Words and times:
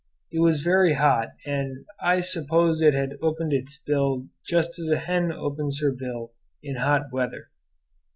It 0.31 0.39
was 0.39 0.63
very 0.63 0.93
hot, 0.93 1.27
and 1.45 1.85
I 2.01 2.21
suppose 2.21 2.81
it 2.81 2.95
had 2.95 3.19
opened 3.21 3.53
its 3.53 3.77
bill 3.85 4.29
just 4.47 4.79
as 4.79 4.89
a 4.89 4.97
hen 4.97 5.31
opens 5.31 5.79
her 5.83 5.91
bill 5.91 6.33
in 6.63 6.77
hot 6.77 7.11
weather. 7.13 7.51